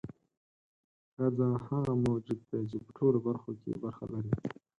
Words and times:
ښځه 1.13 1.47
هغه 1.67 1.93
موجود 2.05 2.39
دی 2.49 2.61
چې 2.71 2.77
په 2.83 2.89
ټولو 2.97 3.17
برخو 3.27 3.51
کې 3.61 3.79
برخه 3.83 4.05
لري. 4.13 4.31